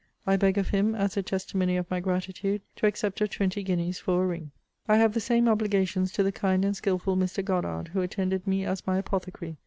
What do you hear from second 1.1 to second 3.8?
a testimony of my gratitude, to accept of twenty